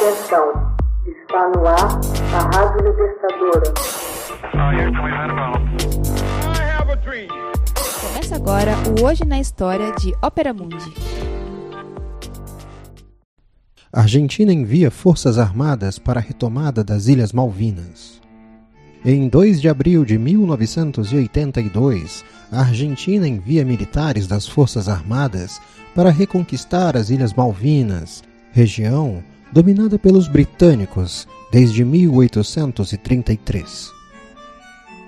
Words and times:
Atenção, 0.00 0.76
está 1.08 1.48
no 1.48 1.66
ar 1.66 1.98
a 2.32 2.38
Rádio 2.56 2.88
Libertadora. 2.88 3.74
Começa 8.00 8.36
agora 8.36 8.76
o 8.88 9.04
Hoje 9.04 9.24
na 9.24 9.40
História 9.40 9.90
de 9.96 10.14
Ópera 10.22 10.54
Mundi. 10.54 10.94
Argentina 13.92 14.52
envia 14.52 14.88
forças 14.88 15.36
armadas 15.36 15.98
para 15.98 16.20
a 16.20 16.22
retomada 16.22 16.84
das 16.84 17.08
Ilhas 17.08 17.32
Malvinas. 17.32 18.20
Em 19.04 19.28
2 19.28 19.60
de 19.60 19.68
abril 19.68 20.04
de 20.04 20.16
1982, 20.16 22.24
a 22.52 22.60
Argentina 22.60 23.26
envia 23.26 23.64
militares 23.64 24.28
das 24.28 24.46
Forças 24.46 24.88
Armadas 24.88 25.60
para 25.92 26.10
reconquistar 26.10 26.96
as 26.96 27.10
Ilhas 27.10 27.34
Malvinas, 27.34 28.22
região 28.52 29.24
dominada 29.52 29.98
pelos 29.98 30.28
britânicos 30.28 31.26
desde 31.50 31.84
1833. 31.84 33.90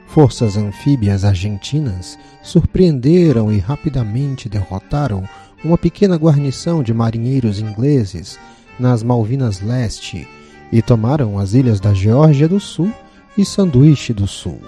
Forças 0.07 0.57
anfíbias 0.57 1.25
argentinas 1.25 2.19
surpreenderam 2.43 3.53
e 3.53 3.59
rapidamente 3.59 4.49
derrotaram 4.49 5.23
uma 5.65 5.79
pequena 5.79 6.17
guarnição 6.17 6.83
de 6.83 6.93
marinheiros 6.93 7.61
ingleses 7.61 8.39
nas 8.79 9.03
Malvinas 9.03 9.61
Leste 9.61 10.27
e 10.73 10.81
tomaram 10.81 11.39
as 11.39 11.53
ilhas 11.53 11.79
da 11.79 11.93
Geórgia 11.93 12.49
do 12.49 12.59
Sul 12.59 12.93
e 13.37 13.45
Sanduíche 13.45 14.13
do 14.13 14.27
Sul. 14.27 14.61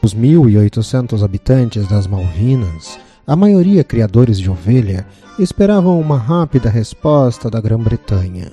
Os 0.00 0.14
1.800 0.14 1.24
habitantes 1.24 1.88
das 1.88 2.06
Malvinas, 2.06 2.98
a 3.26 3.34
maioria 3.34 3.82
criadores 3.82 4.38
de 4.38 4.50
ovelha, 4.50 5.06
esperavam 5.38 5.98
uma 5.98 6.18
rápida 6.18 6.68
resposta 6.68 7.50
da 7.50 7.60
Grã-Bretanha. 7.60 8.52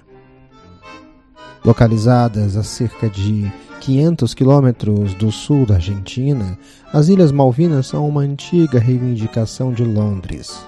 Localizadas 1.63 2.55
a 2.55 2.63
cerca 2.63 3.09
de 3.09 3.51
500 3.81 4.33
quilômetros 4.33 5.13
do 5.15 5.29
sul 5.31 5.65
da 5.65 5.75
Argentina, 5.75 6.57
as 6.93 7.09
Ilhas 7.09 7.31
Malvinas 7.31 7.87
são 7.87 8.07
uma 8.07 8.21
antiga 8.21 8.79
reivindicação 8.79 9.73
de 9.73 9.83
Londres. 9.83 10.65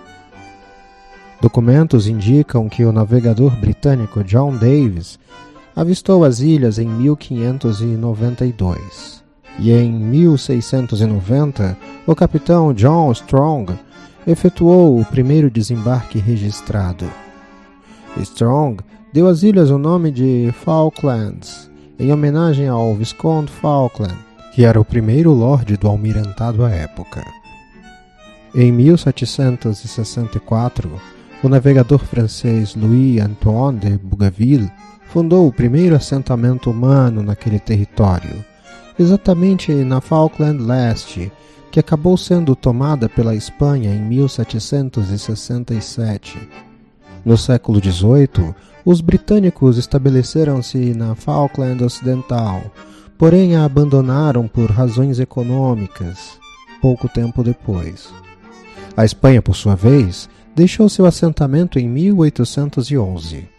Documentos 1.41 2.07
indicam 2.07 2.67
que 2.69 2.85
o 2.85 2.91
navegador 2.91 3.59
britânico 3.59 4.23
John 4.23 4.55
Davis 4.55 5.17
avistou 5.75 6.23
as 6.23 6.39
ilhas 6.39 6.77
em 6.77 6.87
1592. 6.87 9.23
E 9.59 9.71
em 9.71 9.91
1690, 9.91 11.75
o 12.07 12.15
capitão 12.15 12.73
John 12.73 13.11
Strong 13.11 13.73
efetuou 14.25 14.99
o 14.99 15.05
primeiro 15.05 15.49
desembarque 15.49 16.19
registrado. 16.19 17.09
Strong 18.17 18.83
deu 19.11 19.27
às 19.27 19.43
ilhas 19.43 19.69
o 19.69 19.77
nome 19.77 20.11
de 20.11 20.53
Falklands, 20.63 21.69
em 21.99 22.11
homenagem 22.11 22.67
ao 22.67 22.95
Visconde 22.95 23.51
Falkland, 23.51 24.17
que 24.53 24.63
era 24.63 24.79
o 24.79 24.85
primeiro 24.85 25.31
lorde 25.31 25.77
do 25.77 25.87
almirantado 25.87 26.63
à 26.63 26.71
época. 26.71 27.23
Em 28.55 28.71
1764, 28.71 30.89
o 31.43 31.49
navegador 31.49 31.99
francês 31.99 32.75
Louis-Antoine 32.75 33.79
de 33.79 33.97
Bougainville 33.97 34.71
fundou 35.07 35.47
o 35.47 35.53
primeiro 35.53 35.95
assentamento 35.95 36.69
humano 36.71 37.23
naquele 37.23 37.59
território, 37.59 38.43
exatamente 38.97 39.71
na 39.71 40.01
Falkland 40.01 40.63
Leste, 40.63 41.31
que 41.73 41.79
acabou 41.79 42.15
sendo 42.15 42.55
tomada 42.55 43.09
pela 43.09 43.33
Espanha 43.33 43.95
em 43.95 43.99
1767. 43.99 46.37
No 47.25 47.35
século 47.35 47.83
XVIII, 47.83 48.53
os 48.85 49.01
britânicos 49.01 49.79
estabeleceram-se 49.79 50.93
na 50.93 51.15
Falkland 51.15 51.83
Ocidental, 51.83 52.61
porém 53.17 53.55
a 53.55 53.65
abandonaram 53.65 54.47
por 54.47 54.69
razões 54.69 55.19
econômicas, 55.19 56.37
pouco 56.79 57.09
tempo 57.09 57.43
depois. 57.43 58.13
A 58.95 59.03
Espanha, 59.03 59.41
por 59.41 59.55
sua 59.55 59.75
vez, 59.75 60.29
deixou 60.55 60.87
seu 60.87 61.07
assentamento 61.07 61.79
em 61.79 61.89
1811. 61.89 63.49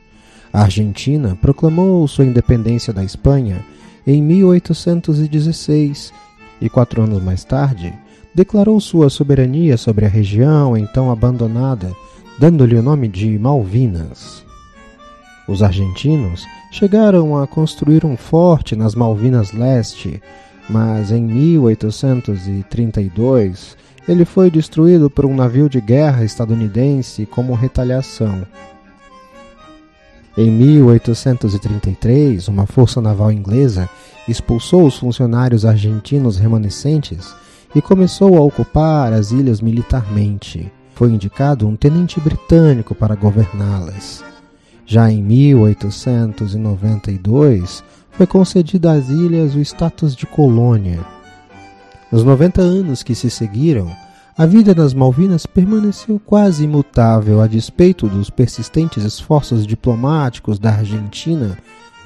A 0.52 0.62
Argentina 0.62 1.36
proclamou 1.42 2.06
sua 2.06 2.26
independência 2.26 2.92
da 2.92 3.02
Espanha 3.02 3.66
em 4.06 4.22
1816 4.22 6.12
e, 6.60 6.68
quatro 6.68 7.02
anos 7.02 7.20
mais 7.20 7.42
tarde, 7.42 7.92
declarou 8.34 8.80
sua 8.80 9.08
soberania 9.08 9.76
sobre 9.76 10.04
a 10.04 10.08
região 10.08 10.76
então 10.76 11.08
abandonada, 11.10 11.92
dando-lhe 12.38 12.74
o 12.74 12.82
nome 12.82 13.06
de 13.06 13.38
Malvinas. 13.38 14.42
Os 15.46 15.62
argentinos 15.62 16.44
chegaram 16.72 17.40
a 17.40 17.46
construir 17.46 18.04
um 18.04 18.16
forte 18.16 18.74
nas 18.74 18.92
Malvinas 18.94 19.52
Leste, 19.52 20.20
mas 20.68 21.12
em 21.12 21.22
1832 21.22 23.76
ele 24.08 24.24
foi 24.24 24.50
destruído 24.50 25.08
por 25.08 25.24
um 25.24 25.36
navio 25.36 25.68
de 25.68 25.80
guerra 25.80 26.24
estadunidense 26.24 27.24
como 27.26 27.54
retaliação. 27.54 28.44
Em 30.36 30.50
1833, 30.50 32.48
uma 32.48 32.66
força 32.66 33.00
naval 33.00 33.30
inglesa 33.30 33.88
expulsou 34.26 34.84
os 34.84 34.98
funcionários 34.98 35.64
argentinos 35.64 36.36
remanescentes 36.36 37.32
e 37.74 37.82
começou 37.82 38.36
a 38.36 38.40
ocupar 38.40 39.12
as 39.12 39.32
ilhas 39.32 39.60
militarmente. 39.60 40.72
Foi 40.94 41.10
indicado 41.10 41.66
um 41.66 41.74
tenente 41.74 42.20
britânico 42.20 42.94
para 42.94 43.16
governá-las. 43.16 44.22
Já 44.86 45.10
em 45.10 45.22
1892, 45.22 47.82
foi 48.12 48.26
concedido 48.26 48.88
às 48.88 49.08
ilhas 49.08 49.54
o 49.54 49.60
status 49.60 50.14
de 50.14 50.26
colônia. 50.26 51.00
Nos 52.12 52.22
90 52.22 52.62
anos 52.62 53.02
que 53.02 53.14
se 53.14 53.28
seguiram, 53.28 53.90
a 54.36 54.46
vida 54.46 54.74
nas 54.74 54.92
Malvinas 54.92 55.46
permaneceu 55.46 56.20
quase 56.24 56.64
imutável 56.64 57.40
a 57.40 57.46
despeito 57.46 58.08
dos 58.08 58.30
persistentes 58.30 59.04
esforços 59.04 59.66
diplomáticos 59.66 60.58
da 60.58 60.70
Argentina 60.70 61.58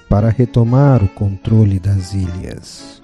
para 0.09 0.31
retomar 0.31 1.03
o 1.03 1.09
controle 1.09 1.79
das 1.79 2.15
ilhas. 2.15 3.03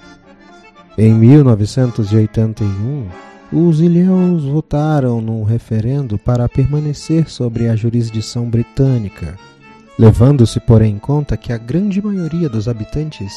Em 0.96 1.12
1981, 1.12 3.08
os 3.52 3.80
ilhéus 3.80 4.44
votaram 4.44 5.20
num 5.20 5.42
referendo 5.42 6.16
para 6.16 6.48
permanecer 6.48 7.28
sobre 7.28 7.68
a 7.68 7.74
jurisdição 7.74 8.48
britânica, 8.48 9.36
levando-se, 9.98 10.60
porém, 10.60 10.94
em 10.94 10.98
conta 10.98 11.36
que 11.36 11.52
a 11.52 11.58
grande 11.58 12.00
maioria 12.00 12.48
dos 12.48 12.68
habitantes 12.68 13.32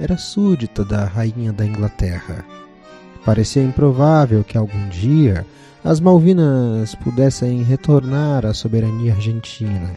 era 0.00 0.16
súdita 0.16 0.86
da 0.86 1.04
Rainha 1.04 1.52
da 1.52 1.66
Inglaterra. 1.66 2.46
Parecia 3.26 3.62
improvável 3.62 4.42
que 4.42 4.56
algum 4.56 4.88
dia 4.88 5.44
as 5.84 6.00
Malvinas 6.00 6.94
pudessem 6.94 7.62
retornar 7.62 8.46
à 8.46 8.54
soberania 8.54 9.12
argentina. 9.12 9.90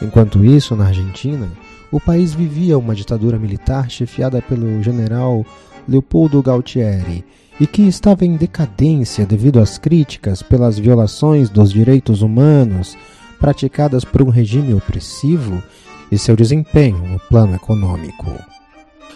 Enquanto 0.00 0.44
isso, 0.44 0.76
na 0.76 0.86
Argentina, 0.86 1.48
o 1.94 2.00
país 2.00 2.34
vivia 2.34 2.76
uma 2.76 2.92
ditadura 2.92 3.38
militar 3.38 3.88
chefiada 3.88 4.42
pelo 4.42 4.82
general 4.82 5.46
Leopoldo 5.88 6.42
Galtieri 6.42 7.24
e 7.60 7.68
que 7.68 7.82
estava 7.82 8.24
em 8.24 8.36
decadência 8.36 9.24
devido 9.24 9.60
às 9.60 9.78
críticas 9.78 10.42
pelas 10.42 10.76
violações 10.76 11.48
dos 11.48 11.72
direitos 11.72 12.20
humanos 12.20 12.98
praticadas 13.38 14.04
por 14.04 14.22
um 14.22 14.28
regime 14.28 14.74
opressivo 14.74 15.62
e 16.10 16.18
seu 16.18 16.34
desempenho 16.34 16.98
no 17.06 17.20
plano 17.20 17.54
econômico. 17.54 18.26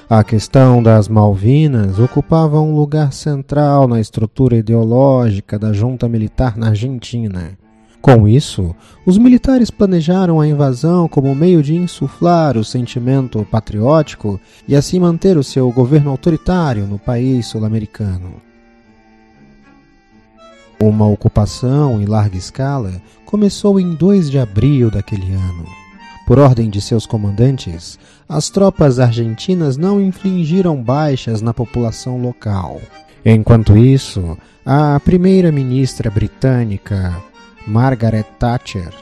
A 0.09 0.23
questão 0.23 0.81
das 0.81 1.09
Malvinas 1.09 1.99
ocupava 1.99 2.61
um 2.61 2.77
lugar 2.77 3.13
central 3.13 3.89
na 3.89 4.01
estrutura 4.01 4.55
ideológica 4.55 5.59
da 5.59 5.73
junta 5.73 6.09
militar 6.09 6.57
na 6.57 6.69
Argentina. 6.69 7.59
Com 8.01 8.29
isso, 8.29 8.75
os 9.05 9.19
militares 9.19 9.71
planejaram 9.71 10.41
a 10.41 10.47
invasão 10.47 11.09
como 11.09 11.35
meio 11.35 11.63
de 11.63 11.75
insuflar 11.75 12.57
o 12.57 12.65
sentimento 12.65 13.47
patriótico 13.51 14.41
e 14.67 14.77
assim 14.77 15.01
manter 15.01 15.37
o 15.37 15.43
seu 15.43 15.71
governo 15.73 16.11
autoritário 16.11 16.87
no 16.87 16.99
país 16.99 17.47
sul-americano. 17.47 18.35
Uma 20.81 21.09
ocupação 21.09 22.01
em 22.01 22.05
larga 22.05 22.37
escala 22.37 23.03
começou 23.27 23.81
em 23.81 23.95
2 23.95 24.31
de 24.31 24.39
abril 24.39 24.91
daquele 24.91 25.33
ano. 25.35 25.67
Por 26.25 26.39
ordem 26.39 26.71
de 26.71 26.81
seus 26.81 27.05
comandantes, 27.05 27.99
as 28.29 28.49
tropas 28.49 29.01
argentinas 29.01 29.77
não 29.77 30.01
infligiram 30.01 30.81
baixas 30.81 31.43
na 31.43 31.53
população 31.53 32.21
local. 32.21 32.81
Enquanto 33.25 33.77
isso, 33.77 34.39
a 34.65 35.01
primeira-ministra 35.01 36.11
britânica, 36.11 37.17
Margaret 37.69 38.25
Thatcher 38.39 38.95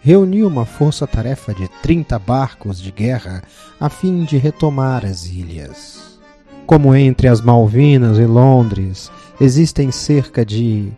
reuniu 0.00 0.48
uma 0.48 0.66
força-tarefa 0.66 1.54
de 1.54 1.68
30 1.82 2.18
barcos 2.18 2.80
de 2.80 2.90
guerra 2.90 3.44
a 3.78 3.88
fim 3.88 4.24
de 4.24 4.36
retomar 4.36 5.06
as 5.06 5.26
ilhas. 5.26 6.18
Como 6.66 6.96
entre 6.96 7.28
as 7.28 7.40
Malvinas 7.40 8.18
e 8.18 8.26
Londres 8.26 9.08
existem 9.40 9.92
cerca 9.92 10.44
de 10.44 10.90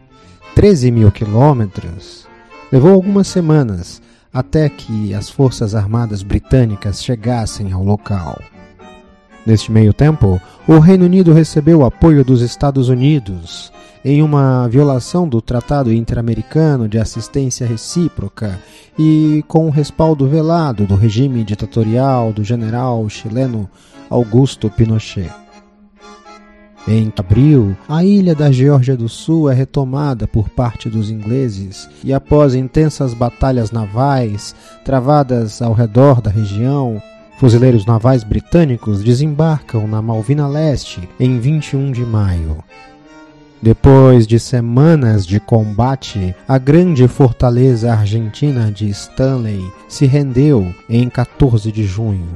13 0.55 0.91
mil 0.91 1.13
quilômetros, 1.13 2.27
levou 2.73 2.95
algumas 2.95 3.29
semanas 3.29 4.01
até 4.33 4.71
que 4.71 5.15
as 5.15 5.29
forças 5.29 5.75
armadas 5.75 6.23
britânicas 6.23 7.05
chegassem 7.05 7.71
ao 7.71 7.85
local. 7.85 8.41
Neste 9.45 9.71
meio 9.71 9.93
tempo, 9.93 10.41
o 10.71 10.79
Reino 10.79 11.05
Unido 11.05 11.33
recebeu 11.33 11.81
o 11.81 11.85
apoio 11.85 12.25
dos 12.25 12.43
Estados 12.43 12.89
Unidos 12.89 13.73
em 14.05 14.23
uma 14.23 14.69
violação 14.69 15.29
do 15.29 15.43
Tratado 15.43 15.93
Interamericano 15.93 16.89
de 16.89 16.97
Assistência 16.97 17.67
Recíproca 17.67 18.57
e 18.97 19.45
com 19.49 19.67
o 19.67 19.71
respaldo 19.71 20.29
velado 20.29 20.87
do 20.87 20.95
regime 20.95 21.43
ditatorial 21.43 22.33
do 22.33 22.45
general 22.45 23.09
chileno 23.09 23.69
Augusto 24.09 24.71
Pinochet. 24.71 25.33
Em 26.87 27.13
abril, 27.19 27.77
a 27.89 28.05
ilha 28.05 28.33
da 28.33 28.53
Geórgia 28.53 28.97
do 28.97 29.09
Sul 29.09 29.51
é 29.51 29.55
retomada 29.55 30.29
por 30.29 30.49
parte 30.51 30.89
dos 30.89 31.11
ingleses 31.11 31.91
e, 32.05 32.13
após 32.13 32.55
intensas 32.55 33.13
batalhas 33.13 33.73
navais 33.73 34.55
travadas 34.85 35.61
ao 35.61 35.73
redor 35.73 36.21
da 36.21 36.31
região, 36.31 37.03
fuzileiros 37.41 37.87
navais 37.87 38.23
britânicos 38.23 39.03
desembarcam 39.03 39.87
na 39.87 40.03
Malvina 40.03 40.47
Leste 40.47 41.09
em 41.19 41.41
21 41.41 41.91
de 41.91 42.05
maio. 42.05 42.63
Depois 43.63 44.27
de 44.27 44.39
semanas 44.39 45.27
de 45.27 45.41
combate, 45.41 46.35
a 46.47 46.59
grande 46.59 47.09
fortaleza 47.09 47.91
argentina 47.91 48.71
de 48.71 48.91
Stanley 48.91 49.67
se 49.89 50.05
rendeu 50.05 50.71
em 50.87 51.09
14 51.09 51.73
de 51.73 51.85
junho, 51.85 52.29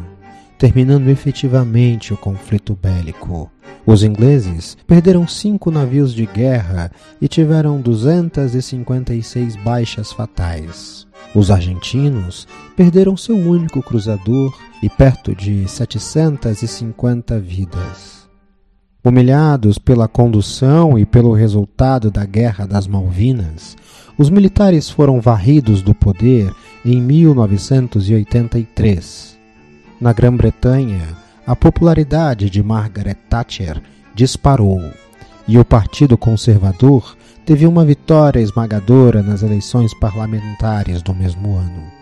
terminando 0.59 1.09
efetivamente 1.09 2.12
o 2.12 2.17
conflito 2.17 2.77
bélico. 2.81 3.51
Os 3.87 4.03
ingleses 4.03 4.77
perderam 4.87 5.29
cinco 5.29 5.71
navios 5.71 6.15
de 6.15 6.25
guerra 6.25 6.91
e 7.21 7.29
tiveram 7.29 7.81
256 7.81 9.56
baixas 9.56 10.12
fatais. 10.12 11.06
Os 11.35 11.51
argentinos 11.51 12.49
perderam 12.77 13.17
seu 13.17 13.37
único 13.37 13.83
cruzador 13.83 14.56
e 14.83 14.89
perto 14.89 15.35
de 15.35 15.69
750 15.69 17.39
vidas. 17.41 18.25
Humilhados 19.05 19.79
pela 19.79 20.09
condução 20.09 20.99
e 20.99 21.05
pelo 21.05 21.35
resultado 21.35 22.11
da 22.11 22.25
Guerra 22.25 22.67
das 22.67 22.87
Malvinas, 22.87 23.77
os 24.17 24.31
militares 24.31 24.89
foram 24.89 25.21
varridos 25.21 25.83
do 25.83 25.95
poder 25.95 26.51
em 26.85 27.03
1983. 27.03 29.35
Na 30.00 30.12
Grã-Bretanha, 30.12 31.17
a 31.46 31.55
popularidade 31.55 32.50
de 32.50 32.62
Margaret 32.62 33.17
Thatcher 33.29 33.81
disparou 34.14 34.82
e 35.46 35.58
o 35.58 35.64
Partido 35.64 36.17
Conservador 36.17 37.17
teve 37.44 37.67
uma 37.67 37.85
vitória 37.85 38.41
esmagadora 38.41 39.23
nas 39.23 39.43
eleições 39.43 39.93
parlamentares 39.94 41.02
do 41.02 41.14
mesmo 41.14 41.56
ano. 41.56 41.94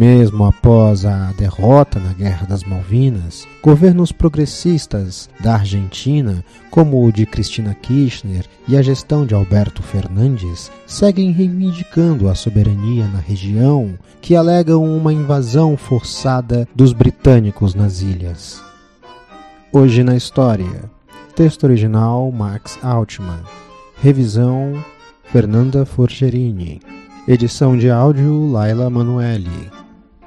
Mesmo 0.00 0.46
após 0.46 1.04
a 1.04 1.30
derrota 1.36 2.00
na 2.00 2.14
Guerra 2.14 2.46
das 2.46 2.64
Malvinas, 2.64 3.46
governos 3.62 4.10
progressistas 4.10 5.28
da 5.38 5.56
Argentina, 5.56 6.42
como 6.70 7.04
o 7.04 7.12
de 7.12 7.26
Cristina 7.26 7.74
Kirchner 7.74 8.46
e 8.66 8.78
a 8.78 8.80
gestão 8.80 9.26
de 9.26 9.34
Alberto 9.34 9.82
Fernandes, 9.82 10.72
seguem 10.86 11.32
reivindicando 11.32 12.30
a 12.30 12.34
soberania 12.34 13.06
na 13.08 13.18
região 13.18 13.92
que 14.22 14.34
alegam 14.34 14.82
uma 14.82 15.12
invasão 15.12 15.76
forçada 15.76 16.66
dos 16.74 16.94
britânicos 16.94 17.74
nas 17.74 18.00
ilhas. 18.00 18.58
Hoje 19.70 20.02
na 20.02 20.16
História. 20.16 20.90
Texto 21.36 21.64
original 21.64 22.32
Max 22.32 22.78
Altman. 22.82 23.42
Revisão 24.00 24.82
Fernanda 25.24 25.84
Forgerini. 25.84 26.80
Edição 27.28 27.76
de 27.76 27.90
áudio 27.90 28.50
Laila 28.50 28.88
Manuelli. 28.88 29.79